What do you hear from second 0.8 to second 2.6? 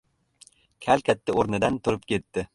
Kal katta o‘rnidan turib ketdi.